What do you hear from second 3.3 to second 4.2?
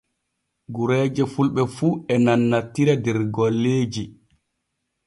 golleeji.